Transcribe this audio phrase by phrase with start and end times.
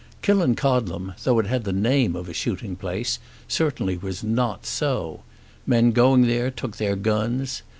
[0.23, 5.21] Killancodlem, though it had the name of a shooting place, certainly was not so.
[5.67, 7.61] Men going there took their guns.